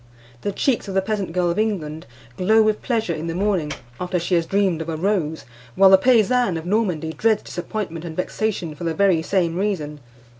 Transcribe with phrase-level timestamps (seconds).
[0.41, 4.17] The cheeks of the peasant girl of England glow with pleasure in the morning after
[4.17, 8.73] she has dreamed of a rose, while the paysanne of Normandy dreads disappointment and vexation
[8.73, 9.99] for the very same reason.